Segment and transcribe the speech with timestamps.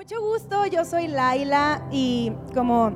[0.00, 2.90] Mucho gusto, yo soy Laila y como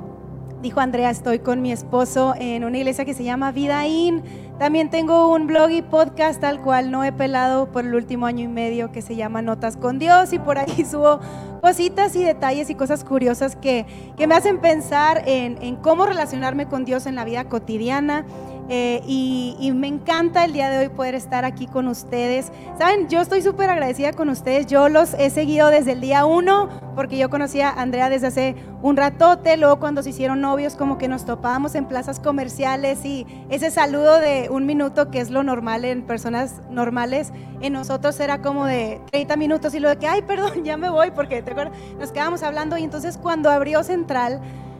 [0.63, 4.23] dijo Andrea, estoy con mi esposo en una iglesia que se llama Vida In.
[4.57, 8.45] También tengo un blog y podcast al cual no he pelado por el último año
[8.45, 11.19] y medio que se llama Notas con Dios y por ahí subo
[11.61, 13.85] cositas y detalles y cosas curiosas que,
[14.17, 18.25] que me hacen pensar en, en cómo relacionarme con Dios en la vida cotidiana.
[18.67, 22.51] Eh, y, me encanta el día de hoy poder estar aquí con ustedes.
[22.79, 24.65] Saben, yo estoy súper agradecida con ustedes.
[24.67, 28.55] Yo los he seguido desde el día uno, porque yo conocía a Andrea desde hace
[28.81, 29.57] un ratote.
[29.57, 34.19] Luego, cuando se hicieron novios, como que nos topábamos en plazas comerciales y ese saludo
[34.19, 39.01] de un minuto, que es lo normal en personas normales, en nosotros era como de
[39.11, 41.53] 30 minutos y lo de que, ay, perdón, ya me voy, porque ¿te
[41.99, 42.77] nos quedábamos hablando.
[42.77, 44.39] Y entonces, cuando abrió Central,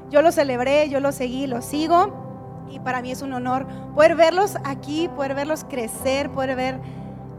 [0.10, 2.25] yo lo celebré, yo lo seguí, lo sigo
[2.70, 6.80] y para mí es un honor poder verlos aquí, poder verlos crecer, poder ver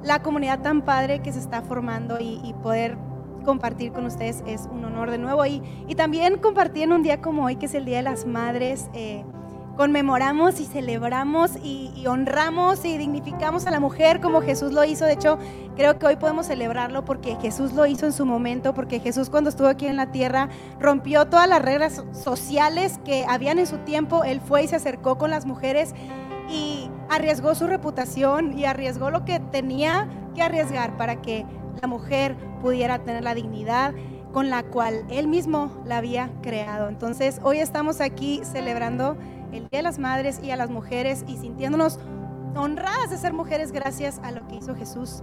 [0.02, 2.97] la comunidad tan padre que se está formando y, poder
[3.45, 5.45] compartir con ustedes es un honor de nuevo.
[5.47, 8.27] Y, y, también compartir en un día como hoy, que es el Día de las
[8.27, 8.88] Madres.
[8.93, 9.24] Eh,
[9.77, 15.05] conmemoramos y celebramos y, honramos y dignificamos a la mujer como Jesús lo hizo.
[15.05, 15.38] De hecho,
[15.74, 19.51] creo que hoy podemos celebrarlo porque Jesús lo hizo en su momento, porque Jesús cuando
[19.51, 20.49] estuvo aquí en la tierra
[20.80, 24.24] rompió todas las reglas sociales que habían en su tiempo.
[24.24, 25.95] Él fue y se acercó con las mujeres
[26.49, 31.45] y arriesgó su reputación y arriesgó lo que tenía que arriesgar para que
[31.83, 33.95] la mujer pudiera tener la dignidad
[34.33, 36.88] con la cual él mismo la había creado.
[36.88, 39.16] Entonces, hoy estamos aquí celebrando
[39.52, 41.99] el Día de las Madres y a las mujeres y sintiéndonos
[42.55, 45.23] honradas de ser mujeres gracias a lo que hizo Jesús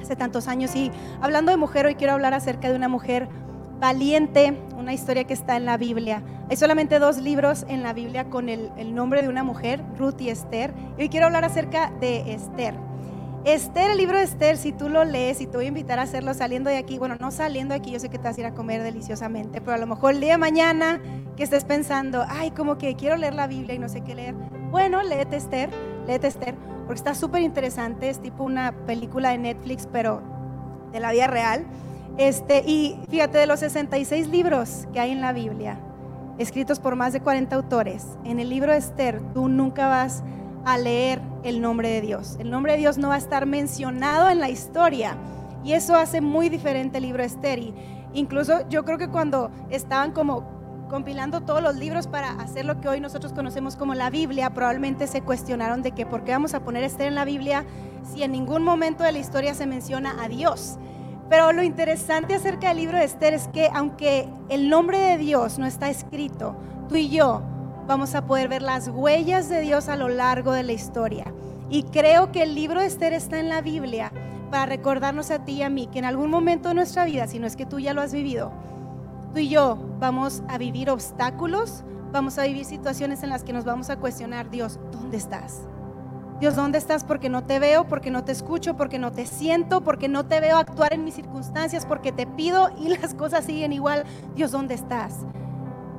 [0.00, 0.74] hace tantos años.
[0.74, 3.28] Y hablando de mujer, hoy quiero hablar acerca de una mujer
[3.80, 6.22] valiente, una historia que está en la Biblia.
[6.50, 10.20] Hay solamente dos libros en la Biblia con el, el nombre de una mujer, Ruth
[10.20, 10.72] y Esther.
[10.96, 12.87] Y hoy quiero hablar acerca de Esther.
[13.54, 16.02] Esther, el libro de Esther, si tú lo lees y te voy a invitar a
[16.02, 18.40] hacerlo saliendo de aquí, bueno, no saliendo de aquí, yo sé que te vas a
[18.40, 21.00] ir a comer deliciosamente, pero a lo mejor el día de mañana
[21.34, 24.34] que estés pensando, ay, como que quiero leer la Biblia y no sé qué leer.
[24.70, 25.70] Bueno, léete Esther,
[26.06, 30.20] léete Esther, porque está súper interesante, es tipo una película de Netflix, pero
[30.92, 31.64] de la vida real.
[32.18, 35.78] Este, y fíjate, de los 66 libros que hay en la Biblia,
[36.36, 40.22] escritos por más de 40 autores, en el libro de Esther tú nunca vas
[40.72, 42.36] a leer el nombre de Dios.
[42.38, 45.16] El nombre de Dios no va a estar mencionado en la historia.
[45.64, 47.24] Y eso hace muy diferente el libro.
[47.24, 47.74] Y
[48.12, 50.58] incluso yo creo que cuando estaban como
[50.88, 55.06] compilando todos los libros para hacer lo que hoy nosotros conocemos como la Biblia, probablemente
[55.06, 57.66] se cuestionaron de que por qué vamos a poner Esther en la Biblia
[58.02, 60.78] si en ningún momento de la historia se menciona a Dios.
[61.28, 65.58] Pero lo interesante acerca del libro de Esther es que aunque el nombre de Dios
[65.58, 66.56] no está escrito,
[66.88, 67.42] tú y yo
[67.88, 71.32] vamos a poder ver las huellas de Dios a lo largo de la historia.
[71.70, 74.12] Y creo que el libro de Esther está en la Biblia
[74.50, 77.38] para recordarnos a ti y a mí que en algún momento de nuestra vida, si
[77.38, 78.52] no es que tú ya lo has vivido,
[79.32, 81.82] tú y yo vamos a vivir obstáculos,
[82.12, 85.62] vamos a vivir situaciones en las que nos vamos a cuestionar, Dios, ¿dónde estás?
[86.40, 87.04] Dios, ¿dónde estás?
[87.04, 90.40] Porque no te veo, porque no te escucho, porque no te siento, porque no te
[90.40, 94.04] veo actuar en mis circunstancias, porque te pido y las cosas siguen igual.
[94.36, 95.24] Dios, ¿dónde estás?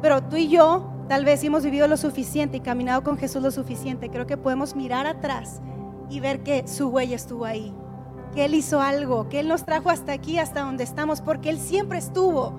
[0.01, 3.50] Pero tú y yo tal vez hemos vivido lo suficiente y caminado con Jesús lo
[3.50, 5.59] suficiente, creo que podemos mirar atrás
[6.08, 7.74] y ver que su huella estuvo ahí,
[8.34, 11.59] que Él hizo algo, que Él nos trajo hasta aquí, hasta donde estamos, porque Él
[11.59, 12.53] siempre estuvo.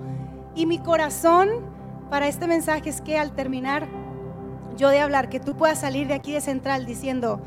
[0.53, 1.47] Y mi corazón
[2.09, 3.87] para este mensaje es que al terminar
[4.75, 7.41] yo de hablar, que tú puedas salir de aquí de central diciendo,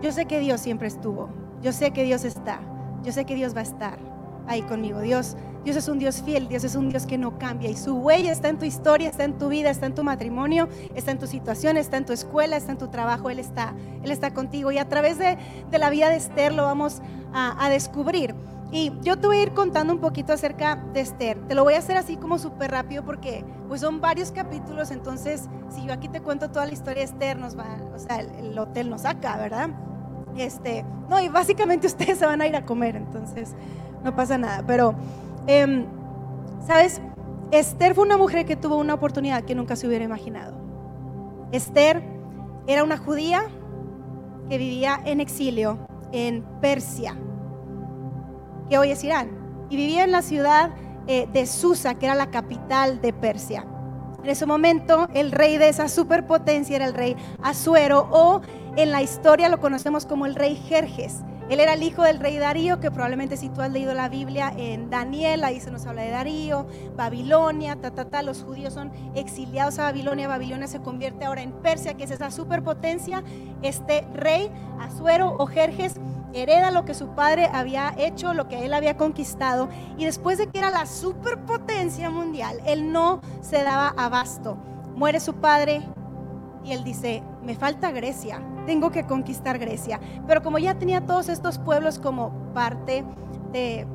[0.00, 1.28] yo sé que Dios siempre estuvo,
[1.60, 2.60] yo sé que Dios está,
[3.02, 3.98] yo sé que Dios va a estar
[4.46, 5.00] ahí conmigo.
[5.00, 5.36] Dios
[5.68, 8.32] Dios es un Dios fiel, Dios es un Dios que no cambia y su huella
[8.32, 11.26] está en tu historia, está en tu vida, está en tu matrimonio, está en tu
[11.26, 14.78] situación, está en tu escuela, está en tu trabajo, Él está, Él está contigo y
[14.78, 15.36] a través de,
[15.70, 17.02] la vida de Esther lo vamos
[17.34, 18.34] a, descubrir.
[18.72, 21.36] Y yo te voy a ir contando un poquito acerca de Esther.
[21.48, 25.50] Te lo voy a hacer así como súper rápido porque pues son varios capítulos, entonces
[25.68, 28.30] si yo aquí te cuento toda la historia de Esther, nos va, o sea, el,
[28.52, 29.68] el hotel nos saca, ¿verdad?
[30.34, 33.54] Este, no, y básicamente ustedes se van a ir a comer, entonces
[34.02, 34.94] no pasa nada, pero
[35.46, 35.86] Em,
[36.66, 37.00] ¿Sabes?
[37.50, 40.54] Esther fue una mujer que tuvo una oportunidad que nunca se hubiera imaginado.
[41.50, 42.02] Esther
[42.66, 43.44] era una judía
[44.50, 45.78] que vivía en exilio
[46.12, 47.16] en Persia,
[48.68, 49.30] que hoy es Irán,
[49.70, 50.70] y vivía en la ciudad
[51.06, 53.64] eh, de Susa, que era la capital de Persia.
[54.22, 58.42] En ese momento, el rey de esa superpotencia era el rey Asuero, o
[58.76, 61.22] en la historia lo conocemos como el rey Jerjes.
[61.48, 64.52] Él era el hijo del rey Darío, que probablemente si tú has leído la Biblia
[64.56, 68.92] en Daniel, ahí se nos habla de Darío, Babilonia, ta, ta, ta, los judíos son
[69.14, 73.22] exiliados a Babilonia, Babilonia se convierte ahora en Persia, que es esa superpotencia.
[73.62, 75.94] Este rey, Azuero o Jerjes,
[76.34, 80.48] hereda lo que su padre había hecho, lo que él había conquistado, y después de
[80.48, 84.56] que era la superpotencia mundial, él no se daba abasto.
[84.94, 85.82] Muere su padre
[86.64, 90.00] y él dice, me falta Grecia, tengo que conquistar Grecia.
[90.26, 93.04] Pero como ya tenía todos estos pueblos como parte
[93.52, 93.86] de,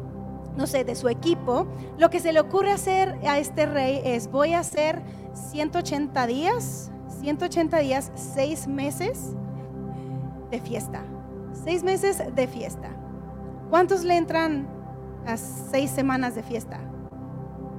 [0.55, 1.67] no sé, de su equipo,
[1.97, 5.01] lo que se le ocurre hacer a este rey es, voy a hacer
[5.33, 9.35] 180 días, 180 días, 6 meses
[10.49, 11.03] de fiesta.
[11.63, 12.89] 6 meses de fiesta.
[13.69, 14.67] ¿Cuántos le entran
[15.25, 16.79] a 6 semanas de fiesta?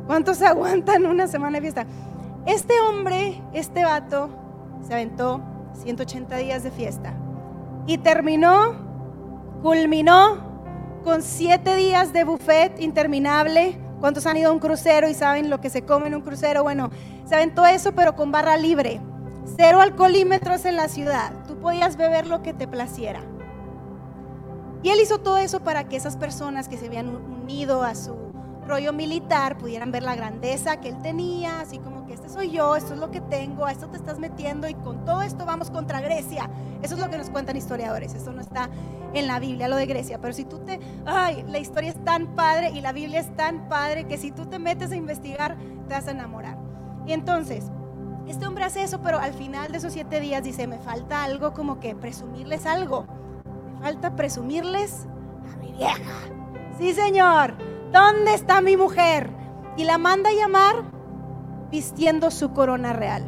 [0.06, 1.86] ¿Cuántos aguantan una semana de fiesta?
[2.46, 4.44] Este hombre, este vato,
[4.86, 5.40] se aventó
[5.75, 7.14] 180 días de fiesta
[7.86, 8.75] y terminó,
[9.62, 13.78] culminó con 7 días de buffet interminable.
[14.00, 16.62] ¿Cuántos han ido a un crucero y saben lo que se come en un crucero?
[16.62, 16.90] Bueno,
[17.25, 19.00] se aventó eso, pero con barra libre.
[19.56, 21.32] Cero alcoholímetros en la ciudad.
[21.46, 23.20] Tú podías beber lo que te placiera.
[24.82, 28.14] Y él hizo todo eso para que esas personas que se habían unido a su
[28.66, 32.94] rollo militar pudieran ver la grandeza que él tenía, así como este soy yo, esto
[32.94, 36.00] es lo que tengo, a esto te estás metiendo y con todo esto vamos contra
[36.00, 36.49] Grecia.
[36.82, 38.70] Eso es lo que nos cuentan historiadores, eso no está
[39.12, 42.34] en la Biblia, lo de Grecia, pero si tú te, ay, la historia es tan
[42.34, 45.56] padre y la Biblia es tan padre que si tú te metes a investigar
[45.88, 46.58] te vas a enamorar.
[47.06, 47.66] Y entonces,
[48.26, 51.52] este hombre hace eso, pero al final de esos siete días dice, me falta algo
[51.52, 53.06] como que presumirles algo,
[53.75, 55.06] me falta presumirles
[55.52, 56.12] a mi vieja.
[56.78, 57.55] Sí, señor.
[57.94, 59.31] ¿dónde está mi mujer?
[59.76, 60.82] Y la manda a llamar
[61.75, 63.25] vistiendo su corona real.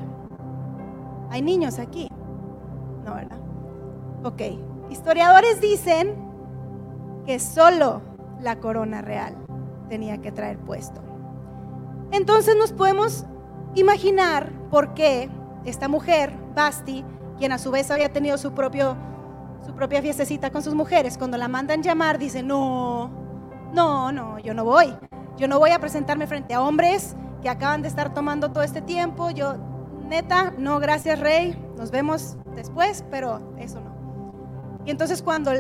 [1.30, 2.08] Hay niños aquí.
[3.04, 3.40] No, ¿verdad?
[4.22, 4.40] Ok.
[4.88, 6.14] Historiadores dicen
[7.26, 8.02] que solo
[8.40, 9.34] la corona real
[9.88, 11.02] tenía que traer puesto.
[12.12, 13.26] Entonces nos podemos
[13.74, 15.28] imaginar por qué
[15.64, 17.04] esta mujer, Basti,
[17.38, 18.96] quien a su vez había tenido su, propio,
[19.74, 23.10] propia fiestecita con sus mujeres, cuando la mandan llamar, dice, no,
[23.72, 24.94] no, no, yo no voy.
[25.36, 27.16] Yo no voy a presentarme frente a hombres
[27.46, 29.30] que acaban de estar tomando todo este tiempo.
[29.30, 29.54] Yo,
[30.08, 34.82] neta, no, gracias Rey, nos vemos después, pero eso no.
[34.84, 35.52] Y entonces cuando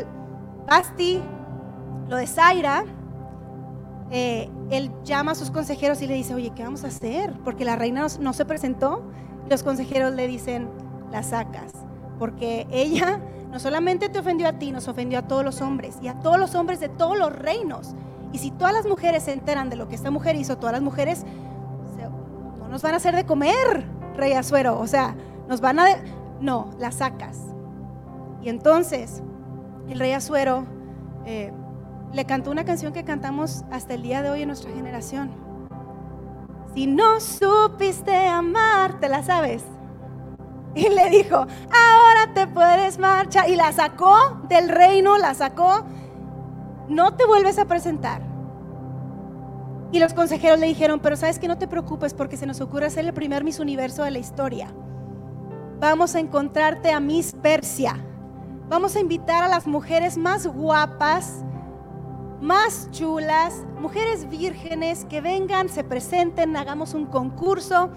[0.66, 1.22] Basti
[2.08, 2.84] lo de Zaira,
[4.10, 7.32] eh, él llama a sus consejeros y le dice, oye, ¿qué vamos a hacer?
[7.44, 9.04] Porque la reina no, se presentó.
[9.48, 10.68] los consejeros le dicen,
[11.12, 11.72] la sacas,
[12.18, 13.20] porque ella
[13.52, 16.40] no solamente te ofendió a ti, nos ofendió a todos los hombres y a todos
[16.40, 17.94] los hombres de todos los reinos.
[18.32, 20.82] Y si todas las mujeres se enteran de lo que esta mujer hizo, todas las
[20.82, 21.24] mujeres
[22.66, 23.86] no nos van a hacer de comer,
[24.16, 24.78] rey Azuero.
[24.78, 25.14] O sea,
[25.48, 25.86] nos van a...
[26.40, 27.38] no, la sacas.
[28.42, 29.22] Y entonces
[29.88, 30.64] el rey Azuero
[31.24, 31.52] eh,
[32.12, 35.30] le cantó una canción que cantamos hasta el día de hoy en nuestra generación.
[36.74, 39.64] Si no supiste amar, ¿te la sabes?
[40.74, 43.48] Y le dijo, ahora te puedes marchar.
[43.48, 45.84] Y la sacó del reino, la sacó.
[46.88, 48.25] No te vuelves a presentar.
[49.92, 52.90] Y los consejeros le dijeron, pero sabes que no te preocupes porque se nos ocurre
[52.90, 54.68] ser el primer Miss Universo de la historia.
[55.80, 57.96] Vamos a encontrarte a Miss Persia.
[58.68, 61.44] Vamos a invitar a las mujeres más guapas,
[62.40, 67.90] más chulas, mujeres vírgenes que vengan, se presenten, hagamos un concurso.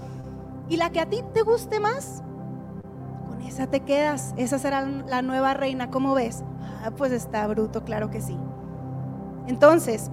[0.68, 2.22] Y la que a ti te guste más,
[3.48, 6.44] esa te quedas, esa será la nueva reina, ¿cómo ves?
[6.84, 8.38] Ah, pues está bruto, claro que sí.
[9.48, 10.12] Entonces,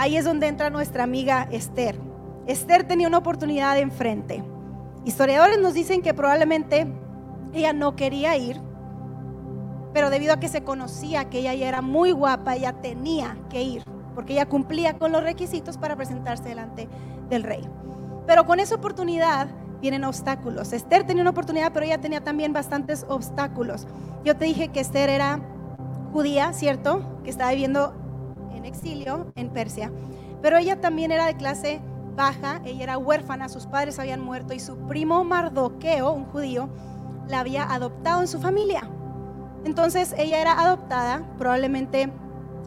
[0.00, 2.00] ahí es donde entra nuestra amiga Esther.
[2.46, 4.42] Esther tenía una oportunidad enfrente.
[5.04, 6.86] Historiadores nos dicen que probablemente
[7.52, 8.58] ella no quería ir,
[9.92, 13.60] pero debido a que se conocía que ella ya era muy guapa, ella tenía que
[13.60, 16.88] ir, porque ella cumplía con los requisitos para presentarse delante
[17.28, 17.68] del rey.
[18.26, 19.48] Pero con esa oportunidad
[19.82, 20.72] vienen obstáculos.
[20.72, 23.86] Esther tenía una oportunidad, pero ella tenía también bastantes obstáculos.
[24.24, 25.40] Yo te dije que Esther era
[26.10, 27.02] judía, ¿cierto?
[27.22, 27.99] Que estaba viviendo
[28.54, 29.92] en exilio en Persia.
[30.42, 31.80] Pero ella también era de clase
[32.16, 36.68] baja, ella era huérfana, sus padres habían muerto y su primo Mardoqueo, un judío,
[37.28, 38.88] la había adoptado en su familia.
[39.64, 42.10] Entonces ella era adoptada, probablemente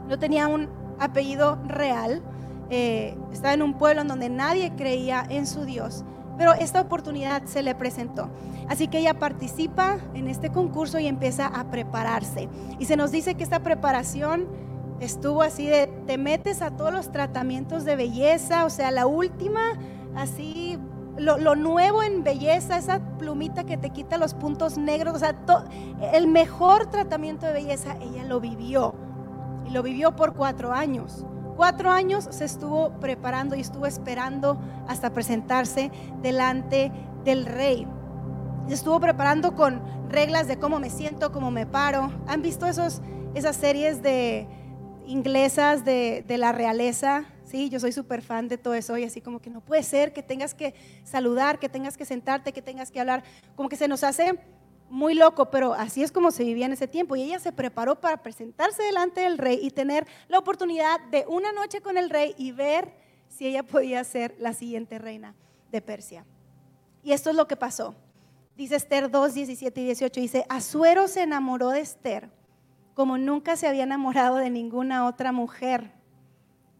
[0.08, 2.22] no tenía un apellido real,
[2.70, 6.04] eh, estaba en un pueblo en donde nadie creía en su Dios.
[6.38, 8.30] Pero esta oportunidad se le presentó.
[8.68, 12.50] Así que ella participa en este concurso y empieza a prepararse.
[12.80, 14.48] Y se nos dice que esta preparación
[15.04, 19.78] estuvo así de, te metes a todos los tratamientos de belleza, o sea, la última,
[20.16, 20.80] así,
[21.18, 25.36] lo, nuevo en belleza, esa plumita que te quita los puntos negros, o sea,
[26.14, 28.96] el mejor tratamiento de belleza, ella lo vivió.
[29.66, 31.26] Y lo vivió por cuatro años.
[31.56, 35.92] Cuatro años se estuvo preparando y estuvo esperando hasta presentarse
[36.22, 36.92] delante
[37.24, 37.88] del rey.
[38.68, 42.12] Se estuvo preparando con reglas de cómo me siento, cómo me paro.
[42.28, 43.02] ¿Han visto esos
[43.34, 44.48] esas series de
[45.08, 47.70] inglesas de, de la realeza, ¿sí?
[47.70, 50.24] Yo soy súper fan de todo eso y así como que no puede ser que
[50.24, 53.24] tengas que saludar, que tengas que sentarte, que tengas que hablar,
[53.56, 54.40] como que se nos hace
[54.90, 57.16] muy loco, pero así es como se vivía en ese tiempo.
[57.16, 61.52] Y ella se preparó para presentarse delante del rey y tener la oportunidad de una
[61.52, 62.94] noche con el rey y ver
[63.28, 65.36] si ella podía ser la siguiente reina
[65.72, 66.26] de Persia.
[67.04, 67.96] Y esto es lo que pasó.
[68.56, 72.30] Dice Esther 2, 17 y 18, dice, Asuero se enamoró de Esther
[72.94, 75.92] como nunca se había enamorado de ninguna otra mujer.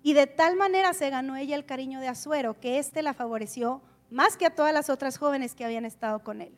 [0.02, 3.82] Y de tal manera se ganó ella el cariño de Asuero que éste la favoreció
[4.10, 6.54] más que a todas las otras jóvenes que habían estado con él.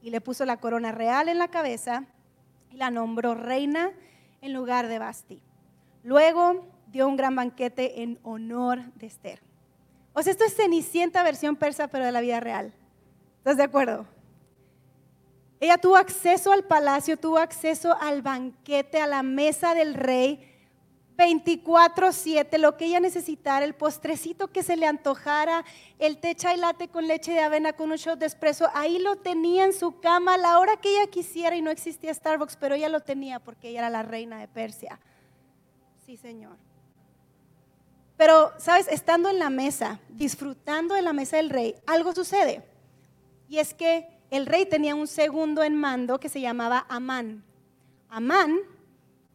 [0.00, 2.04] Y le puso la corona real en la cabeza
[2.70, 3.90] y la nombró reina
[4.40, 5.42] en lugar de Basti.
[6.02, 9.40] Luego dio un gran banquete en honor de Esther.
[10.12, 12.72] O sea, esto es Cenicienta versión persa, pero de la vida real.
[13.38, 14.06] ¿Estás de acuerdo?
[15.64, 20.38] Ella tuvo acceso al palacio, tuvo acceso al banquete, a la mesa del rey,
[21.16, 25.64] 24/7, lo que ella necesitara, el postrecito que se le antojara,
[25.98, 29.16] el té y latte con leche de avena con un shot de espresso, ahí lo
[29.16, 32.74] tenía en su cama a la hora que ella quisiera y no existía Starbucks, pero
[32.74, 35.00] ella lo tenía porque ella era la reina de Persia.
[36.04, 36.58] Sí, Señor.
[38.18, 38.86] Pero, ¿sabes?
[38.88, 42.62] Estando en la mesa, disfrutando de la mesa del rey, algo sucede.
[43.48, 47.44] Y es que el rey tenía un segundo en mando que se llamaba Amán.
[48.08, 48.58] Amán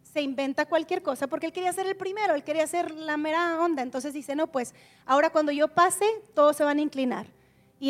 [0.04, 3.62] se inventa cualquier cosa porque él quería ser el primero, él quería ser la mera
[3.64, 3.84] onda.
[3.84, 4.74] Entonces dice, no, pues
[5.06, 7.28] ahora cuando yo pase, todos se van a inclinar.
[7.80, 7.90] Y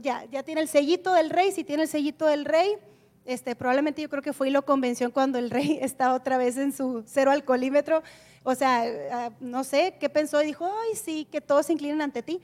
[0.00, 2.76] ya tiene el sellito del rey, si tiene el sellito del rey,
[3.24, 6.56] este, probablemente yo creo que fue y lo convenció cuando el rey está otra vez
[6.56, 8.02] en su cero alcoholímetro.
[8.42, 12.00] O sea, ah, no sé qué pensó y dijo, ay, sí, que todos se inclinen
[12.00, 12.40] ante ti.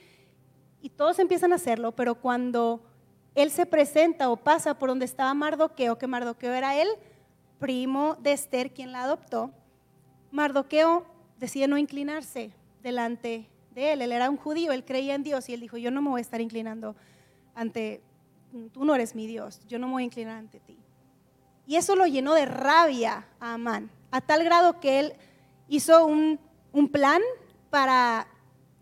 [0.83, 2.83] Y todos empiezan a hacerlo, pero cuando
[3.35, 6.89] él se presenta o pasa por donde estaba Mardoqueo, que Mardoqueo era él,
[7.59, 9.51] primo de Esther, quien la adoptó.
[10.31, 11.05] Mardoqueo
[11.39, 14.03] decide no inclinarse delante de él.
[14.03, 16.21] Él era un judío, él creía en Dios y él dijo, yo no me voy
[16.21, 16.95] a estar inclinando
[17.55, 18.03] ante,
[18.73, 20.79] tú no eres mi Dios, yo no me voy a inclinar ante ti.
[21.67, 25.15] Y eso lo llenó de rabia a Amán, a tal grado que él
[25.69, 26.39] hizo un,
[26.73, 27.23] un plan
[27.71, 28.29] para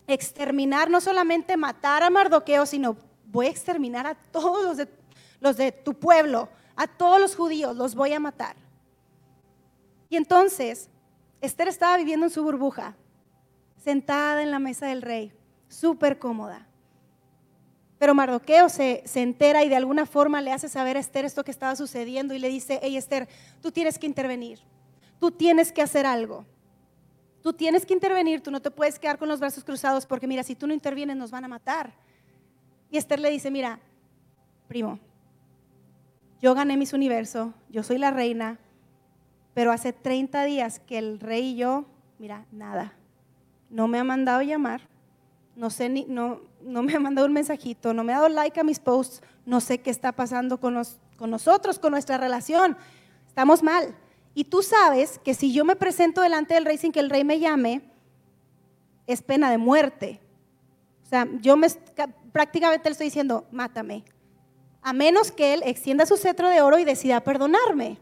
[0.06, 2.96] exterminar, no solamente matar a Mardoqueo, sino
[3.32, 4.86] voy a exterminar a todos
[5.40, 8.54] los de, tu pueblo, a todos los judíos, los voy a matar.
[10.08, 10.88] Y entonces,
[11.40, 12.94] Esther estaba viviendo en su burbuja,
[13.82, 15.32] sentada en la mesa del rey,
[15.68, 16.68] súper cómoda.
[17.98, 21.44] Pero Mardoqueo se, se, entera y de alguna forma le hace saber a Esther esto
[21.44, 23.28] que estaba sucediendo y le dice, hey Esther,
[23.62, 24.60] tú tienes que intervenir,
[25.18, 26.44] tú tienes que hacer algo.
[27.42, 30.44] Tú tienes que intervenir, tú no te puedes quedar con los brazos cruzados porque mira,
[30.44, 31.92] si tú no intervienes nos van a matar.
[32.92, 33.80] Y Esther le dice, mira,
[34.68, 35.00] primo,
[36.42, 38.58] yo gané mis universo, yo soy la reina,
[39.54, 41.86] pero hace 30 días que el rey y yo,
[42.18, 42.92] mira, nada,
[43.70, 44.82] no me ha mandado llamar,
[45.56, 48.60] no sé ni, no, no me ha mandado un mensajito, no me ha dado like
[48.60, 50.78] a mis posts, no sé qué está pasando con,
[51.16, 52.76] con nosotros, con nuestra relación,
[53.26, 53.94] estamos mal.
[54.34, 57.24] Y tú sabes que si yo me presento delante del rey sin que el rey
[57.24, 57.80] me llame,
[59.06, 60.21] es pena de muerte.
[61.12, 61.66] Sea, yo me,
[62.32, 64.02] prácticamente le estoy diciendo, mátame.
[64.80, 67.98] A menos que él extienda su cetro de oro y decida perdonarme.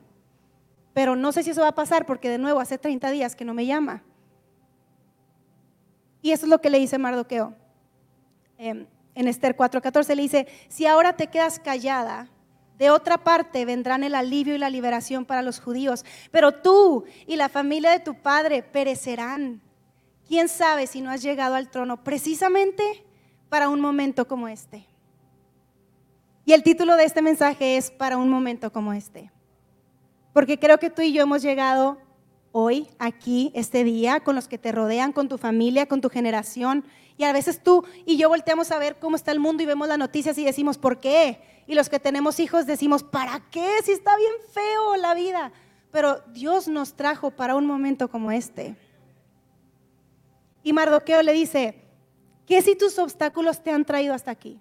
[0.95, 3.45] Pero no sé si eso va a pasar porque de nuevo hace 30 días que
[3.45, 4.05] no me llama.
[6.23, 7.52] Y eso es lo que le dice Mardoqueo.
[8.57, 8.87] Em,
[9.17, 12.29] en Esther 4:14 le dice, si ahora te quedas callada,
[12.79, 17.35] de otra parte vendrán el alivio y la liberación para los judíos, pero tú y
[17.35, 19.62] la familia de tu padre perecerán.
[20.31, 23.05] ¿Quién sabe si no has llegado al trono precisamente
[23.49, 24.87] para un momento como este.
[26.45, 29.33] Y el título de este mensaje es para un momento como este.
[30.33, 31.99] Porque creo que tú y yo hemos llegado
[32.53, 36.85] hoy, aquí, este día, con los que te rodean, con tu familia, con tu generación.
[37.17, 39.89] Y a veces tú y yo volteamos a ver cómo está el mundo y vemos
[39.89, 41.41] las noticias y decimos, ¿por qué?
[41.67, 43.69] Y los que tenemos hijos decimos, ¿para qué?
[43.85, 45.51] Si está bien feo la vida.
[45.91, 48.77] Pero Dios nos trajo para un momento como este.
[50.62, 51.81] Y Mardoqueo le dice,
[52.50, 54.59] ¿Qué si tus obstáculos te han traído hasta aquí?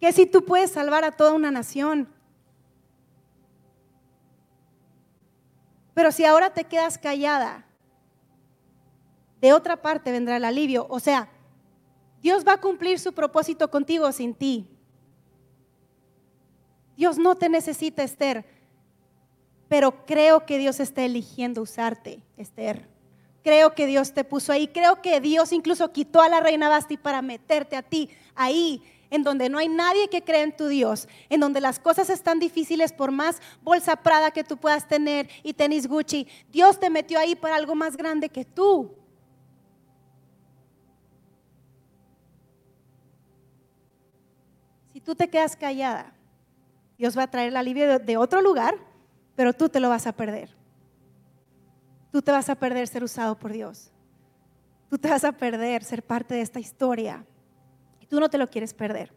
[0.00, 2.08] ¿Qué si tú puedes salvar a toda una nación?
[5.92, 7.66] Pero si ahora te quedas callada,
[9.42, 10.86] de otra parte vendrá el alivio.
[10.88, 11.28] O sea,
[12.22, 14.66] Dios va a cumplir su propósito contigo sin ti.
[16.96, 18.46] Dios no te necesita, Esther,
[19.68, 22.93] pero creo que Dios está eligiendo usarte, Esther
[23.44, 24.68] Creo que Dios te puso ahí.
[24.68, 29.22] Creo que Dios incluso quitó a la reina Basti para meterte a ti ahí, en
[29.22, 32.94] donde no hay nadie que cree en tu Dios, en donde las cosas están difíciles
[32.94, 36.26] por más bolsa Prada que tú puedas tener y tenis Gucci.
[36.50, 38.96] Dios te metió ahí para algo más grande que tú.
[44.94, 46.14] Si tú te quedas callada,
[46.96, 48.74] Dios va a traer el alivio de otro lugar,
[49.36, 50.63] pero tú te lo vas a perder.
[52.14, 53.90] Tú te vas a perder ser usado por Dios.
[54.88, 57.26] Tú te vas a perder ser parte de esta historia.
[57.98, 59.12] Y tú no te lo quieres perder.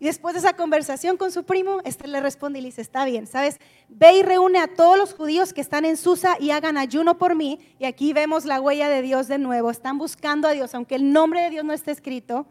[0.00, 3.04] Y después de esa conversación con su primo, Esther le responde y le dice, está
[3.04, 3.60] bien, ¿sabes?
[3.88, 7.36] Ve y reúne a todos los judíos que están en Susa y hagan ayuno por
[7.36, 7.60] mí.
[7.78, 9.70] Y aquí vemos la huella de Dios de nuevo.
[9.70, 12.46] Están buscando a Dios, aunque el nombre de Dios no esté escrito,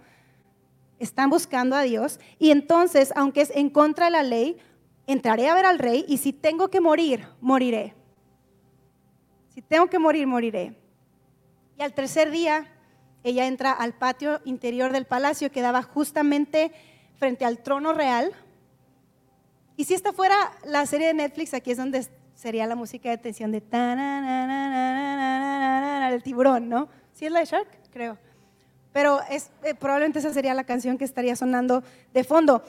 [0.97, 2.21] están buscando a Dios.
[2.39, 4.57] Y entonces, aunque es en contra de la ley,
[5.07, 7.95] entraré a ver al rey y si tengo que morir, moriré.
[9.53, 10.75] Si tengo que morir, moriré.
[11.77, 12.67] Y al tercer día,
[13.23, 16.71] ella entra al patio interior del palacio que daba justamente
[17.17, 18.31] frente al trono real.
[19.75, 23.17] Y si esta fuera la serie de Netflix, aquí es donde sería la música de
[23.17, 23.61] tensión de
[26.13, 26.89] el tiburón, ¿no?
[27.13, 27.67] ¿Sí es la de Shark?
[27.91, 28.17] Creo.
[28.93, 32.63] Pero es, probablemente esa sería la canción que estaría sonando de fondo.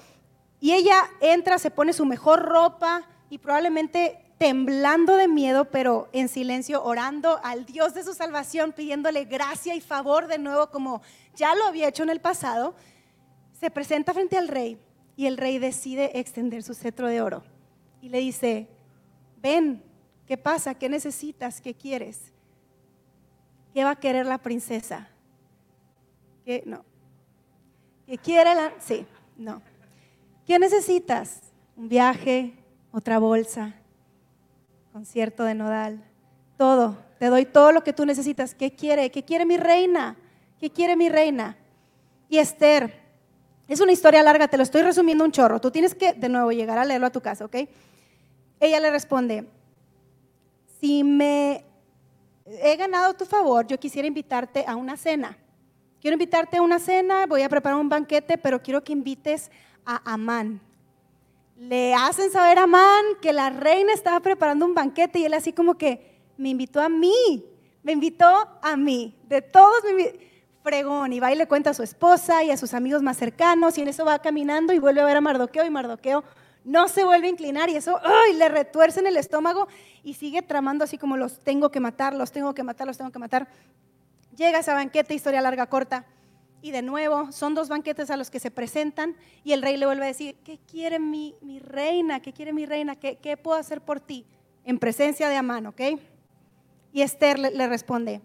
[0.61, 6.29] Y ella entra, se pone su mejor ropa y probablemente temblando de miedo, pero en
[6.29, 11.01] silencio, orando al Dios de su salvación, pidiéndole gracia y favor de nuevo como
[11.37, 12.75] ya lo había hecho en el pasado,
[13.53, 14.81] se presenta frente al rey
[15.15, 17.45] y el rey decide extender su cetro de oro
[18.01, 18.67] y le dice,
[19.41, 19.81] ven,
[20.27, 20.75] ¿qué pasa?
[20.75, 21.61] ¿Qué necesitas?
[21.61, 22.33] ¿Qué quieres?
[23.73, 25.09] ¿Qué va a querer la princesa?
[26.45, 26.65] ¿Qué?
[26.67, 26.85] No.
[28.07, 28.73] ¿Qué quiere la?
[28.81, 29.07] Sí,
[29.37, 29.63] no.
[30.45, 31.43] ¿Qué necesitas?
[31.77, 32.55] Un viaje,
[32.91, 33.77] otra bolsa,
[34.93, 36.05] concierto de nodal,
[36.59, 38.55] todo, te doy todo lo que tú necesitas.
[38.55, 39.11] ¿Qué quiere?
[39.11, 40.17] ¿Qué quiere mi reina?
[40.61, 41.57] ¿Qué quiere mi reina?
[42.29, 43.03] Y Esther,
[43.69, 45.61] es una historia larga, te lo estoy resumiendo un chorro.
[45.61, 47.57] Tú tienes que de nuevo llegar a leerlo a tu casa, ¿ok?
[48.61, 49.49] Ella le responde,
[50.81, 51.65] si me
[52.45, 55.39] he ganado tu favor, yo quisiera invitarte a una cena.
[56.01, 59.51] Quiero invitarte a una cena, voy a preparar un banquete, pero quiero que invites
[59.87, 60.61] a Amán,
[61.69, 65.53] le hacen saber a Amán que la reina estaba preparando un banquete y él así
[65.53, 67.45] como que me invitó a mí,
[67.85, 68.27] me invitó
[68.61, 70.33] a mí, de todos me
[70.65, 73.79] fregón y va y le cuenta a su esposa y a sus amigos más cercanos
[73.79, 76.25] y en eso va caminando y vuelve a ver a Mardoqueo y Mardoqueo
[76.65, 78.35] no se vuelve a inclinar y eso ¡ay!
[78.35, 79.69] le retuerce en el estómago
[80.03, 83.13] y sigue tramando así como los tengo que matar, los tengo que matar, los tengo
[83.13, 83.47] que matar.
[84.37, 86.07] Llega a esa banquete, historia larga, corta
[86.63, 89.85] y de nuevo, son dos banquetes a los que se presentan y el rey le
[89.85, 92.23] vuelve a decir, ¿qué quiere mi, reina?
[92.23, 92.95] ¿Qué quiere mi reina?
[92.95, 94.25] ¿Qué, ¿Qué, puedo hacer por ti?
[94.65, 95.81] En presencia de Amán, ¿ok?
[96.93, 98.23] Y Esther le, le responde,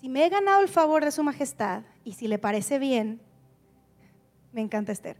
[0.00, 3.20] si me he ganado el favor de su majestad y si le parece bien,
[4.52, 5.18] me encanta Esther,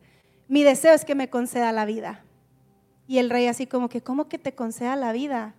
[0.49, 2.25] mi deseo es que me conceda la vida.
[3.07, 5.55] Y el rey así como que, ¿cómo que te conceda la vida?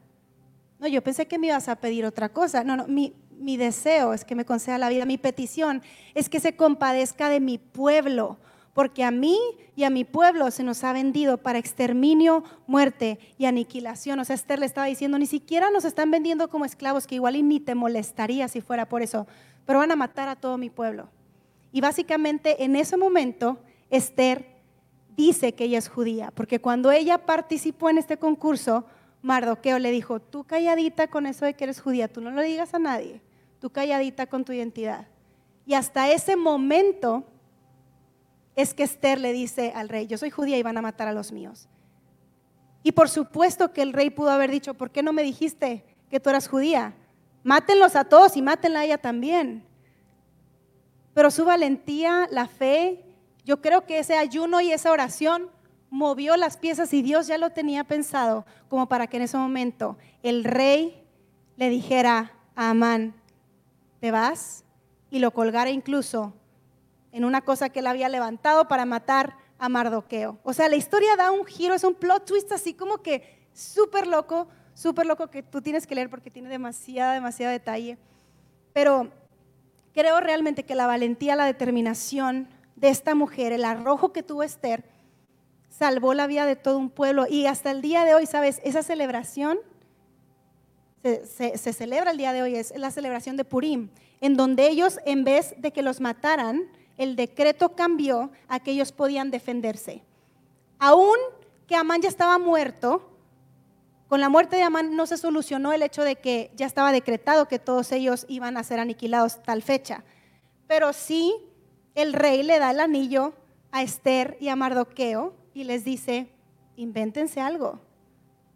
[0.80, 2.64] No, yo pensé que me ibas a pedir otra cosa.
[2.64, 5.82] No, no, mi, mi deseo es que me conceda la vida, mi petición
[6.13, 8.38] es que se compadezca de mi pueblo,
[8.73, 9.38] porque a mí
[9.75, 14.19] y a mi pueblo se nos ha vendido para exterminio, muerte y aniquilación.
[14.19, 17.36] O sea, Esther le estaba diciendo, ni siquiera nos están vendiendo como esclavos, que igual
[17.36, 19.27] y ni te molestaría si fuera por eso,
[19.65, 21.10] pero van a matar a todo mi pueblo.
[21.71, 24.45] Y básicamente en ese momento, Esther
[25.17, 28.86] dice que ella es judía, porque cuando ella participó en este concurso,
[29.21, 32.73] Mardoqueo le dijo, tú calladita con eso de que eres judía, tú no lo digas
[32.73, 33.21] a nadie
[33.62, 35.08] tú calladita con tu identidad.
[35.67, 37.24] Y hasta ese momento
[38.56, 41.13] es que Esther le dice al rey, yo soy judía y van a matar a
[41.13, 41.69] los míos.
[42.84, 46.19] Y por supuesto que el rey pudo haber dicho, ¿por qué no me dijiste que
[46.19, 46.95] tú eras judía?
[47.43, 49.63] Mátenlos a todos y mátenla a ella también.
[51.13, 53.06] Pero su valentía, la fe,
[53.45, 55.52] yo creo que ese ayuno y esa oración
[55.91, 59.97] movió las piezas y Dios ya lo tenía pensado como para que en ese momento
[60.24, 61.04] el rey
[61.58, 63.20] le dijera a Amán,
[64.02, 64.66] te vas
[65.10, 66.34] y lo colgara incluso
[67.14, 70.40] en una cosa que él había levantado para matar a Mardoqueo.
[70.44, 74.08] O sea, la historia da un giro, es un plot twist así como que súper
[74.08, 78.00] loco, súper loco que tú tienes que leer porque tiene demasiada, demasiado detalle.
[78.74, 79.12] Pero
[79.94, 84.84] creo realmente que la valentía, la determinación de esta mujer, el arrojo que tuvo Esther,
[85.70, 87.28] salvó la vida de todo un pueblo.
[87.30, 88.62] Y hasta el día de hoy, ¿sabes?
[88.64, 89.60] Esa celebración
[91.04, 95.24] se, celebra el día de hoy, es la celebración de Purim, en donde ellos, en
[95.24, 96.64] vez de que los mataran,
[96.98, 100.04] el decreto cambió a que ellos podían defenderse.
[100.78, 101.18] Aún
[101.68, 103.08] que Amán ya estaba muerto,
[104.08, 107.48] Con la muerte de Amán no se solucionó el hecho de que ya estaba decretado
[107.48, 110.04] que todos ellos iban a ser aniquilados tal fecha.
[110.68, 111.34] Pero sí,
[111.96, 113.34] el rey le da el anillo
[113.72, 116.28] a Esther y a Mardoqueo y les dice,
[116.76, 117.80] invéntense algo.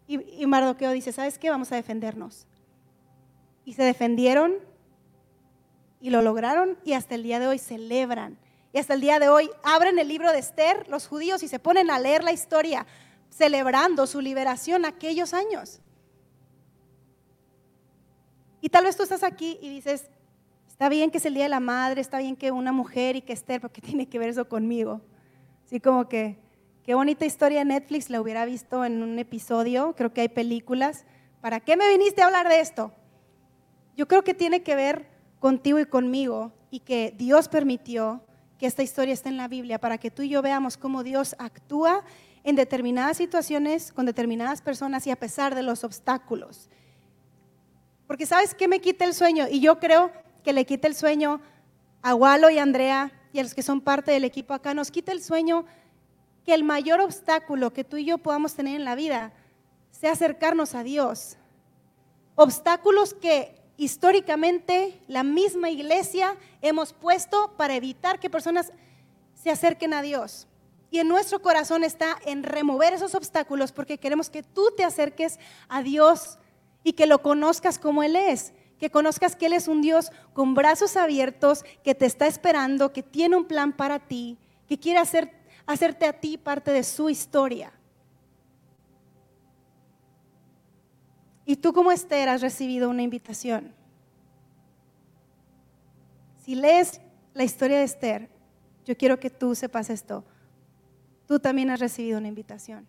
[0.08, 1.50] Y, Mardoqueo dice, ¿sabes qué?
[1.50, 2.46] Vamos a defendernos.
[3.64, 4.54] Y se defendieron
[6.00, 8.38] y lo lograron y hasta el día de hoy celebran.
[8.72, 11.58] Y hasta el día de hoy abren el libro de Esther, los judíos, y se
[11.58, 12.86] ponen a leer la historia,
[13.30, 15.80] celebrando su liberación aquellos años.
[18.60, 20.08] Y tal vez tú estás aquí y dices,
[20.68, 23.22] está bien que es el Día de la Madre, está bien que una mujer y
[23.22, 25.00] que Esther, porque tiene que ver eso conmigo.
[25.64, 26.38] Así como que,
[26.86, 31.04] qué bonita historia de Netflix, la hubiera visto en un episodio, creo que hay películas.
[31.40, 32.92] ¿Para qué me viniste a hablar de esto?
[33.96, 35.08] Yo creo que tiene que ver
[35.40, 38.22] contigo y conmigo y que Dios permitió
[38.56, 41.34] que esta historia esté en la Biblia para que tú y yo veamos cómo Dios
[41.40, 42.04] actúa
[42.44, 46.70] en determinadas situaciones, con determinadas personas y a pesar de los obstáculos.
[48.06, 50.12] Porque sabes qué me quita el sueño y yo creo
[50.44, 51.40] que le quita el sueño
[52.02, 55.10] a Walo y Andrea y a los que son parte del equipo acá, nos quita
[55.10, 55.66] el sueño
[56.46, 59.32] que el mayor obstáculo que tú y yo podamos tener en la vida
[59.90, 61.36] sea acercarnos a Dios.
[62.36, 68.72] Obstáculos que históricamente la misma iglesia hemos puesto para evitar que personas
[69.34, 70.46] se acerquen a Dios.
[70.90, 75.38] Y en nuestro corazón está en remover esos obstáculos porque queremos que tú te acerques
[75.68, 76.38] a Dios
[76.84, 78.52] y que lo conozcas como Él es.
[78.78, 83.02] Que conozcas que Él es un Dios con brazos abiertos, que te está esperando, que
[83.02, 85.32] tiene un plan para ti, que quiere hacer,
[85.66, 87.72] hacerte a ti parte de su historia.
[91.44, 93.72] Y tú como Esther has recibido una invitación.
[96.44, 97.00] Si lees
[97.34, 98.28] la historia de Esther,
[98.84, 100.24] yo quiero que tú sepas esto.
[101.26, 102.86] Tú también has recibido una invitación.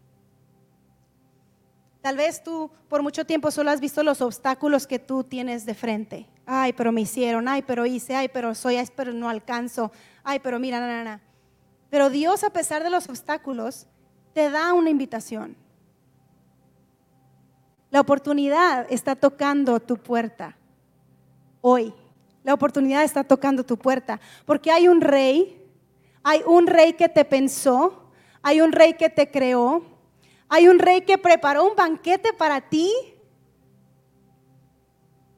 [2.01, 5.73] Tal vez tú por mucho tiempo solo has visto los obstáculos que tú tienes de
[5.73, 6.27] frente.
[6.45, 9.91] Ay, pero me hicieron, ay, pero hice, ay, pero soy, ay, pero no alcanzo,
[10.23, 11.26] ay, pero mira, na, na, na.
[11.89, 13.87] Pero Dios, a pesar de los obstáculos,
[14.33, 15.55] te da una invitación.
[17.89, 20.57] La oportunidad está tocando tu puerta
[21.61, 21.93] hoy.
[22.43, 24.19] La oportunidad está tocando tu puerta.
[24.45, 25.61] Porque hay un rey,
[26.23, 29.83] hay un rey que te pensó, hay un rey que te creó,
[30.49, 32.91] hay un rey que preparó un banquete para ti,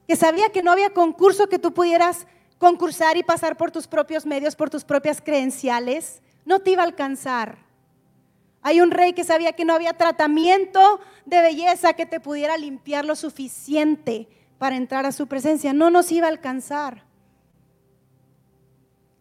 [0.07, 4.25] que sabía que no había concurso que tú pudieras concursar y pasar por tus propios
[4.25, 6.21] medios, por tus propias credenciales.
[6.49, 7.59] No te iba a alcanzar.
[8.63, 13.05] Hay un rey que sabía que no había tratamiento de belleza que te pudiera limpiar
[13.05, 15.73] lo suficiente para entrar a su presencia.
[15.73, 17.03] No nos iba a alcanzar.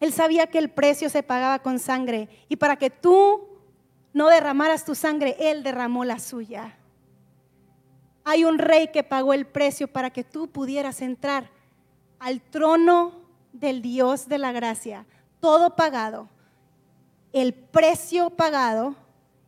[0.01, 3.47] Él sabía que el precio se pagaba con sangre y para que tú
[4.15, 6.79] no derramaras tu sangre, Él derramó la suya.
[8.25, 11.51] Hay un rey que pagó el precio para que tú pudieras entrar
[12.21, 13.21] al trono
[13.53, 15.05] del Dios de la gracia.
[15.41, 16.31] Todo pagado.
[17.33, 18.95] El precio pagado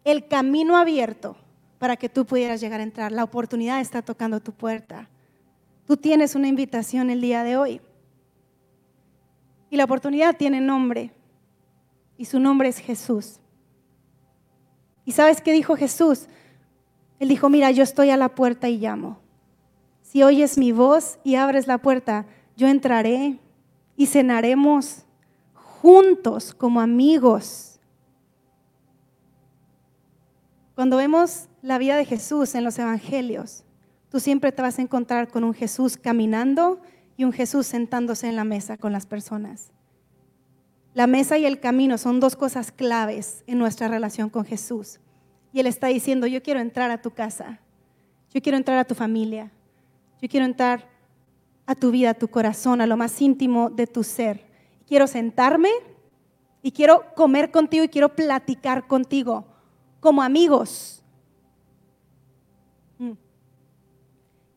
[0.04, 1.36] el camino abierto
[1.78, 3.12] para que tú pudieras llegar a entrar.
[3.12, 5.08] La oportunidad está tocando tu puerta.
[5.86, 7.80] Tú tienes una invitación el día de hoy.
[9.70, 11.10] Y la oportunidad tiene nombre.
[12.16, 13.40] Y su nombre es Jesús.
[15.04, 16.26] ¿Y sabes qué dijo Jesús?
[17.18, 19.18] Él dijo, mira, yo estoy a la puerta y llamo.
[20.02, 23.38] Si oyes mi voz y abres la puerta, yo entraré
[23.96, 25.04] y cenaremos
[25.54, 27.69] juntos como amigos
[30.80, 33.64] Cuando vemos la vida de Jesús en los evangelios,
[34.08, 36.80] tú siempre te vas a encontrar con un Jesús caminando
[37.18, 39.72] y un Jesús sentándose en la mesa con las personas.
[40.94, 45.00] La mesa y el camino son dos cosas claves en nuestra relación con Jesús.
[45.52, 47.60] Y Él está diciendo, yo quiero entrar a tu casa,
[48.32, 49.52] yo quiero entrar a tu familia,
[50.22, 50.88] yo quiero entrar
[51.66, 54.46] a tu vida, a tu corazón, a lo más íntimo de tu ser.
[54.86, 55.68] Quiero sentarme
[56.62, 59.49] y quiero comer contigo y quiero platicar contigo
[60.00, 61.02] como amigos.
[62.98, 63.12] Mm.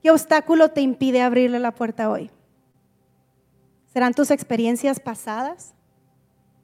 [0.01, 2.31] ¿Qué obstáculo te impide abrirle la puerta hoy?
[3.93, 5.75] ¿Serán tus experiencias pasadas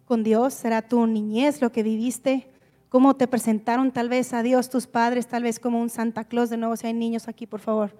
[0.05, 0.53] con Dios?
[0.53, 2.49] ¿Será tu niñez lo que viviste?
[2.89, 6.49] ¿Cómo te presentaron tal vez a Dios tus padres, tal vez como un Santa Claus?
[6.49, 7.95] De nuevo, si hay niños aquí, por favor.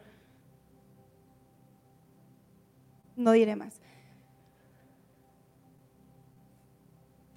[3.15, 3.80] No diré más.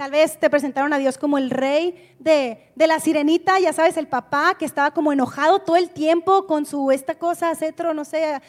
[0.03, 4.09] Tal vez te presentaron a Dios como el rey de, la sirenita, ya sabes, el
[4.09, 8.43] papá que estaba como enojado todo el tiempo con su esta cosa, cetro, no sé,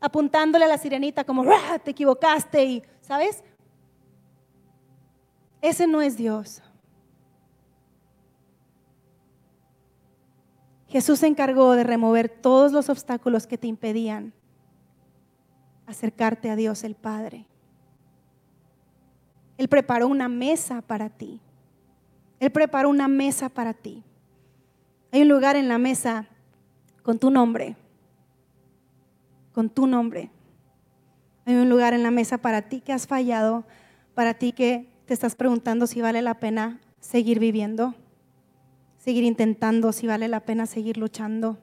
[0.00, 1.44] apuntándole a la sirenita como,
[1.84, 3.44] te equivocaste y, ¿sabes?
[5.62, 6.60] Ese no es Dios.
[10.88, 14.32] Jesús se encargó de remover todos los obstáculos que te impedían
[15.86, 17.46] acercarte a Dios el Padre.
[19.58, 21.40] Él preparó una mesa para ti.
[22.40, 24.02] Él preparó una mesa para ti.
[25.12, 26.26] Hay un lugar en la mesa
[27.02, 27.76] con tu nombre.
[29.52, 30.30] Con tu nombre.
[31.46, 33.64] Hay un lugar en la mesa para ti que has fallado,
[34.14, 37.94] para ti que te estás preguntando si vale la pena seguir viviendo,
[38.98, 41.56] seguir intentando, si vale la pena seguir luchando,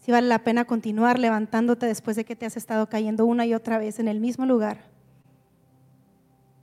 [0.00, 3.54] si vale la pena continuar levantándote después de que te has estado cayendo una y
[3.54, 4.89] otra vez en el mismo lugar.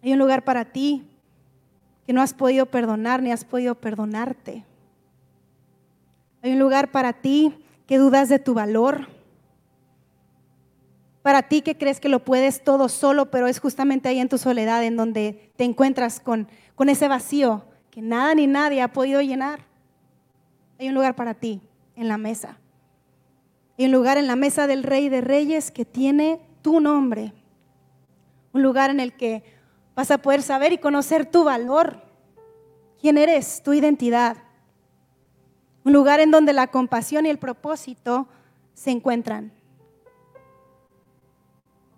[0.04, 1.06] Hay un lugar para ti
[2.06, 4.64] que no has podido perdonar ni has podido perdonarte.
[6.42, 7.54] Hay un lugar para ti
[7.86, 9.08] que dudas de tu valor.
[11.22, 14.38] Para ti que crees que lo puedes todo solo, pero es justamente ahí en tu
[14.38, 19.22] soledad en donde te encuentras con, con ese vacío que nada ni nadie ha podido
[19.22, 19.62] llenar.
[20.80, 21.60] Hay un lugar para ti
[21.96, 22.58] en la mesa.
[23.78, 27.34] Hay un lugar en la mesa del Rey de Reyes que tiene tu nombre.
[28.54, 29.44] Un lugar en el que
[29.98, 32.04] vas a poder saber y conocer tu valor,
[33.02, 34.38] quién eres, tu identidad.
[35.84, 38.28] Un lugar en donde la compasión y el propósito
[38.76, 39.52] se encuentran.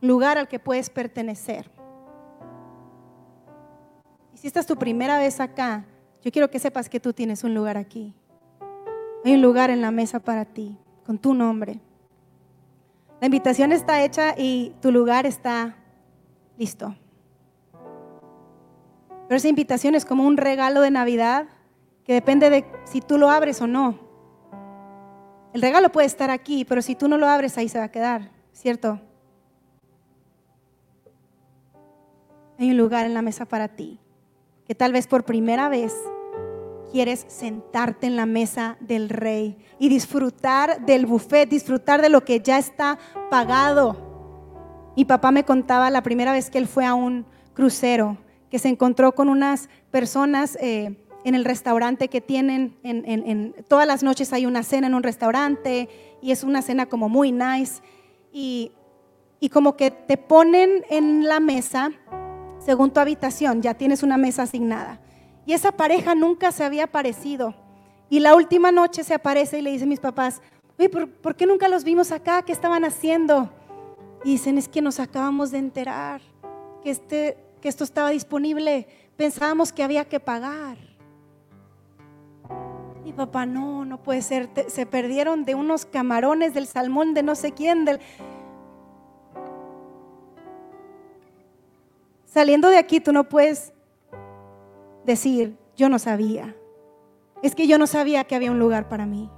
[0.02, 1.70] Un lugar al que puedes pertenecer.
[4.34, 5.86] Y si esta es tu primera vez acá,
[6.24, 8.14] yo quiero que sepas que tú tienes un lugar aquí.
[9.26, 11.82] Hay un lugar en la mesa para ti, con tu nombre.
[13.20, 15.76] La invitación está hecha y tu lugar está
[16.58, 16.96] listo.
[19.30, 21.46] Pero esa invitación es como un regalo de Navidad
[22.04, 24.00] que depende de si tú lo abres o no.
[25.54, 27.92] El regalo puede estar aquí, pero si tú no lo abres, ahí se va a
[27.92, 29.00] quedar, ¿cierto?
[32.58, 34.00] Hay un lugar en la mesa para ti,
[34.66, 35.96] que tal vez por primera vez
[36.92, 42.40] quieres sentarte en la mesa del rey y disfrutar del buffet, disfrutar de lo que
[42.40, 42.98] ya está
[43.30, 44.92] pagado.
[44.98, 48.18] Mi papá me contaba la primera vez que él fue a un crucero,
[48.50, 54.04] que se encontró con unas personas eh, en el restaurante que tienen, en, todas las
[54.04, 55.90] noches hay una cena en un restaurante
[56.22, 57.82] y es una cena como muy nice
[58.32, 58.72] y,
[59.40, 61.92] y como que te ponen en la mesa
[62.60, 65.00] según tu habitación, ya tienes una mesa asignada.
[65.46, 67.56] Y esa pareja nunca se había aparecido.
[68.10, 70.42] Y la última noche se aparece y le dice a mis papás,
[70.78, 72.42] oye, ¿por, ¿por qué nunca los vimos acá?
[72.44, 73.50] ¿Qué estaban haciendo?
[74.24, 76.22] Y dicen, es que nos acabamos de enterar
[76.84, 78.88] que, este, que esto estaba disponible.
[79.18, 80.78] Pensábamos que había que pagar.
[83.04, 84.50] Mi papá, no, no puede ser.
[84.68, 88.00] se perdieron de unos camarones, del salmón, de no sé quién, del...
[92.26, 93.74] Saliendo de aquí, tú no puedes
[95.06, 96.56] decir, yo no sabía.
[97.42, 99.30] Es que yo no sabía que había un lugar para mí.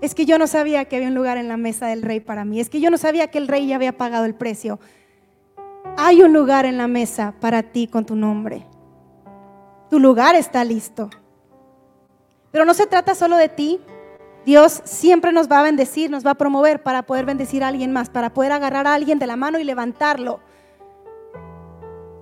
[0.00, 2.44] Es que yo no sabía que había un lugar en la mesa del rey para
[2.44, 2.58] mí.
[2.58, 4.80] Es que yo no sabía que el rey ya había pagado el precio.
[5.96, 8.66] Hay un lugar en la mesa para ti con tu nombre.
[9.90, 11.10] Tu lugar está listo.
[12.50, 13.80] Pero no se trata solo de ti.
[14.46, 17.92] Dios siempre nos va a bendecir, nos va a promover para poder bendecir a alguien
[17.92, 20.40] más, para poder agarrar a alguien de la mano y levantarlo.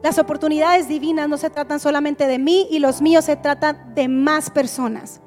[0.02, 4.08] Las oportunidades divinas no se tratan solamente de mí y los míos se tratan de
[4.08, 5.20] más personas.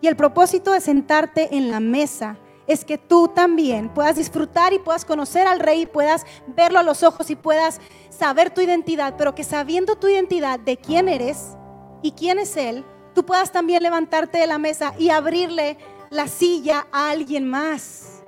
[0.00, 4.78] Y el propósito de sentarte en la mesa es que tú también puedas disfrutar y
[4.78, 9.34] puedas conocer al rey, puedas verlo a los ojos y puedas saber tu identidad, pero
[9.34, 11.56] que sabiendo tu identidad de quién eres
[12.02, 15.76] y quién es él, tú puedas también levantarte de la mesa y abrirle
[16.10, 18.22] la silla a alguien más.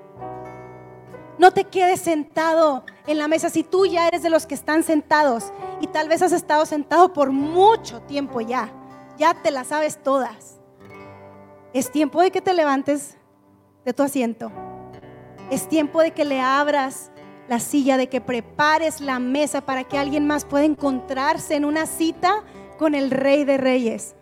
[1.39, 4.83] No te quedes sentado en la mesa si tú ya eres de los que están
[4.83, 8.73] sentados y tal vez has estado sentado por mucho tiempo ya.
[9.19, 10.61] Ya te las sabes todas.
[11.73, 13.17] Es tiempo de que te levantes
[13.85, 14.51] de tu asiento.
[15.51, 17.11] Es tiempo de que le abras
[17.49, 21.87] la silla, de que prepares la mesa para que alguien más pueda encontrarse en una
[21.87, 22.43] cita
[22.79, 24.15] con el Rey de Reyes.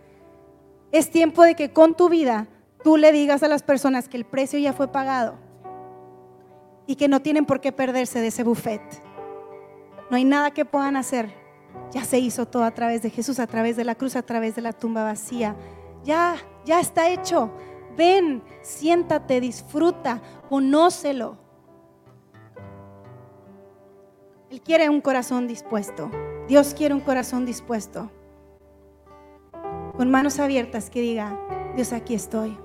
[0.90, 2.48] Es tiempo de que con tu vida
[2.82, 5.34] tú le digas a las personas que el precio ya fue pagado
[6.86, 8.82] y que no tienen por qué perderse de ese buffet.
[10.10, 11.32] No hay nada que puedan hacer.
[11.92, 14.56] Ya se hizo todo a través de Jesús, a través de la cruz, a través
[14.56, 15.56] de la tumba vacía.
[16.04, 17.50] Ya, ya está hecho.
[17.96, 21.36] Ven, siéntate, disfruta, conócelo.
[24.50, 26.10] Él quiere un corazón dispuesto.
[26.48, 28.10] Dios quiere un corazón dispuesto
[29.96, 31.38] con manos abiertas que diga,
[31.76, 32.58] Dios, aquí estoy.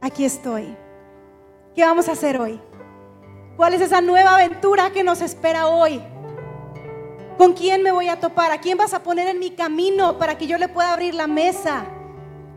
[0.00, 0.76] Aquí estoy.
[1.74, 2.60] ¿Qué vamos a hacer hoy?
[3.56, 6.00] ¿Cuál es esa nueva aventura que nos espera hoy?
[7.38, 8.52] ¿Con quién me voy a topar?
[8.52, 11.26] ¿A quién vas a poner en mi camino para que yo le pueda abrir la
[11.26, 11.84] mesa?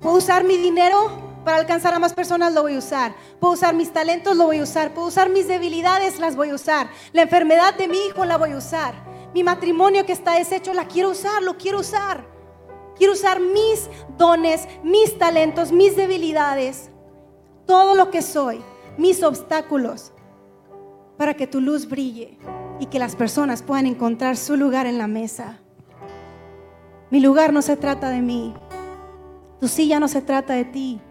[0.06, 1.10] ¿Puedo usar mi dinero
[1.44, 3.16] Para alcanzar a más personas lo voy a usar.
[3.40, 4.94] Puedo usar mis talentos, lo voy a usar.
[4.94, 6.90] Puedo usar mis debilidades, las voy a usar.
[7.12, 8.94] La enfermedad de mi hijo la voy a usar.
[9.34, 12.24] Mi matrimonio que está deshecho, la quiero usar, lo quiero usar.
[12.96, 16.92] Quiero usar mis dones, mis talentos, mis debilidades,
[17.66, 18.62] todo lo que soy,
[19.00, 20.14] mis obstáculos,
[21.18, 22.38] para que tu luz brille
[22.80, 25.62] y que las personas puedan encontrar su lugar en la mesa.
[27.10, 28.54] Mi lugar no se trata de mí.
[29.60, 31.02] Tu silla no se trata de ti.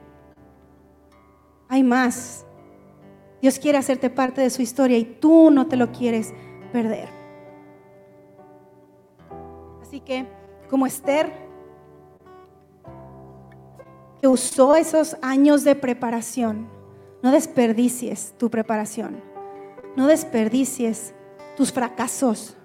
[1.68, 2.44] Hay más.
[3.40, 6.32] Dios quiere hacerte parte de su historia y tú no te lo quieres
[6.72, 7.08] perder.
[9.82, 10.26] Así que,
[10.70, 11.32] como Esther,
[14.20, 16.68] que usó esos años de preparación,
[17.22, 19.22] no desperdicies tu preparación.
[19.96, 21.14] No desperdicies
[21.56, 22.56] tus fracasos.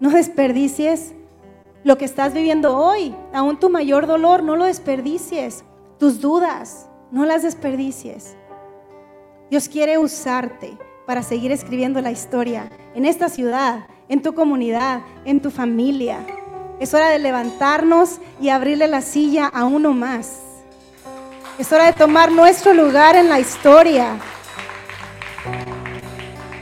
[0.00, 1.14] No desperdicies
[1.88, 3.14] lo que estás viviendo hoy.
[3.32, 5.64] Aún tu mayor dolor, no lo desperdicies.
[5.98, 8.36] Tus dudas, no las desperdicies.
[9.50, 15.40] Dios quiere usarte para seguir escribiendo la historia en esta ciudad, en tu comunidad, en
[15.40, 16.18] tu familia.
[16.78, 20.40] Es hora de levantarnos y abrirle la silla a uno más.
[21.58, 24.18] Es hora de tomar nuestro lugar en la historia.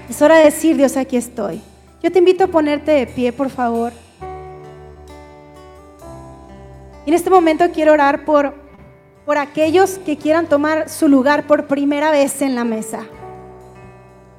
[0.08, 1.60] Es hora de decir, Dios, aquí estoy.
[2.00, 3.92] Yo te invito a ponerte de pie, por favor.
[7.06, 8.52] Y en este momento quiero orar por,
[9.24, 13.06] por aquellos que quieran tomar su lugar por primera vez en la mesa.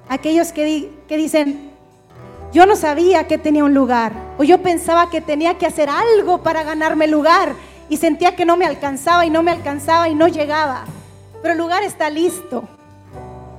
[0.09, 1.71] Aquellos que, que dicen,
[2.51, 6.43] yo no sabía que tenía un lugar, o yo pensaba que tenía que hacer algo
[6.43, 7.53] para ganarme lugar,
[7.89, 10.83] y sentía que no me alcanzaba y no me alcanzaba y no llegaba.
[11.41, 12.65] Pero el lugar está listo.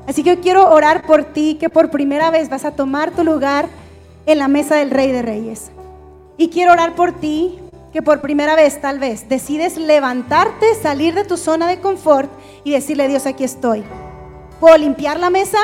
[0.06, 3.24] Así que yo quiero orar por ti, que por primera vez vas a tomar tu
[3.24, 3.68] lugar
[4.26, 5.70] en la mesa del Rey de Reyes.
[6.36, 7.58] Y quiero orar por ti,
[7.92, 12.30] que por primera vez tal vez decides levantarte, salir de tu zona de confort
[12.64, 13.84] y decirle, Dios, aquí estoy.
[14.60, 15.58] ¿Puedo limpiar la mesa?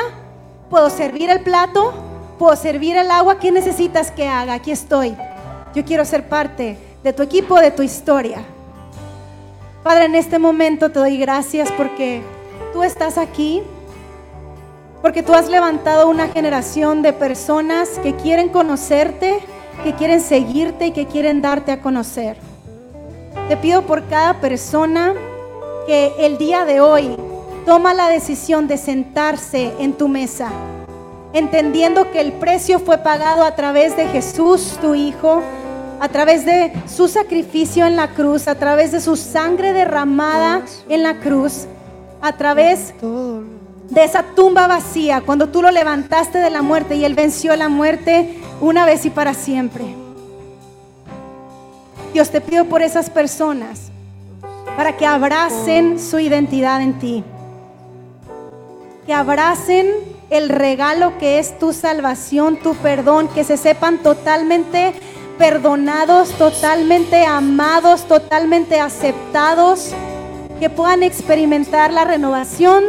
[0.69, 1.93] ¿Puedo servir el plato?
[2.39, 3.39] ¿Puedo servir el agua?
[3.39, 4.53] ¿Qué necesitas que haga?
[4.53, 5.15] Aquí estoy.
[5.73, 8.43] Yo quiero ser parte de tu equipo, de tu historia.
[9.83, 12.23] Padre, en este momento te doy gracias porque
[12.73, 13.61] tú estás aquí
[15.05, 19.37] porque tú has levantado una generación de personas que quieren conocerte,
[19.83, 22.37] que quieren seguirte y que quieren darte a conocer.
[23.47, 25.13] Te pido por cada persona
[25.85, 27.15] que el día de hoy
[27.65, 30.49] toma la decisión de sentarse en tu mesa,
[31.33, 35.41] entendiendo que el precio fue pagado a través de Jesús, tu Hijo,
[35.99, 41.03] a través de su sacrificio en la cruz, a través de su sangre derramada en
[41.03, 41.65] la cruz,
[42.21, 47.13] a través de esa tumba vacía, cuando tú lo levantaste de la muerte y Él
[47.13, 49.85] venció la muerte una vez y para siempre.
[52.13, 53.91] Dios te pido por esas personas,
[54.77, 57.23] para que abracen su identidad en ti,
[59.05, 59.87] que abracen
[60.29, 64.93] el regalo que es tu salvación, tu perdón, que se sepan totalmente
[65.37, 69.91] perdonados, totalmente amados, totalmente aceptados,
[70.59, 72.83] que puedan experimentar la renovación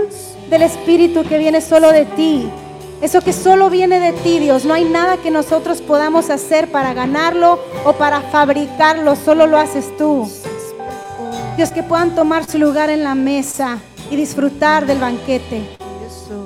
[0.48, 2.48] del Espíritu que viene solo de ti.
[3.02, 4.64] Eso que solo viene de ti, Dios.
[4.64, 9.16] No hay nada que nosotros podamos hacer para ganarlo o para fabricarlo.
[9.16, 10.30] Solo lo haces tú.
[11.56, 13.78] Dios, que puedan tomar su lugar en la mesa
[14.10, 15.62] y disfrutar del banquete.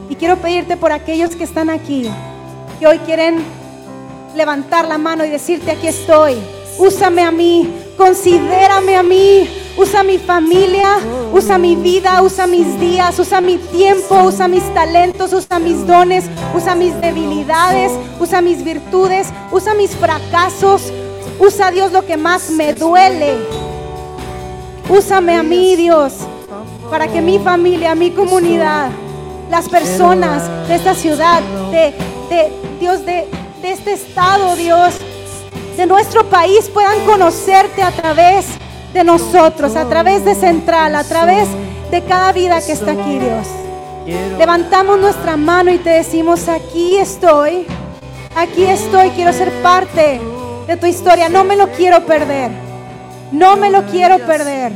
[0.08, 2.10] Y quiero pedirte por aquellos que están aquí,
[2.78, 3.42] que hoy quieren
[4.34, 6.36] levantar la mano y decirte, aquí estoy.
[6.78, 10.98] Úsame a mí, considérame a mí, usa mi familia,
[11.33, 16.24] usa mi vida, usa mis días, usa mi tiempo, usa mis talentos, usa mis dones,
[16.54, 20.92] usa mis debilidades, usa mis virtudes, usa mis fracasos,
[21.38, 23.38] usa Dios lo que más me duele.
[24.88, 26.14] Úsame a mí, Dios,
[26.90, 28.90] para que mi familia, mi comunidad,
[29.48, 31.94] las personas de esta ciudad, de,
[32.80, 33.28] Dios, de,
[33.62, 34.94] de este estado, Dios,
[35.76, 38.46] de nuestro país puedan conocerte a través
[38.92, 41.48] de nosotros, a través de Central, a través
[41.90, 43.46] de cada vida que está aquí, Dios.
[44.38, 47.66] Levantamos nuestra mano y te decimos, aquí estoy,
[48.35, 50.20] aquí estoy, quiero ser parte
[50.66, 52.50] de tu historia, no me lo quiero perder,
[53.31, 54.72] no me lo quiero perder.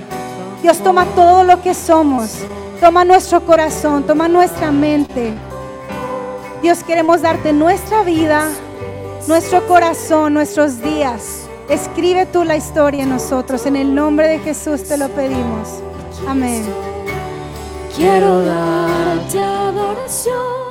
[0.62, 2.38] Dios toma todo lo que somos,
[2.80, 5.32] toma nuestro corazón, toma nuestra mente.
[6.62, 8.48] Dios queremos darte nuestra vida,
[9.26, 11.43] nuestro corazón, nuestros días.
[11.68, 13.66] Escribe tú la historia en nosotros.
[13.66, 15.80] En el nombre de Jesús te lo pedimos.
[16.28, 16.64] Amén.
[17.96, 20.63] Quiero darte adoración.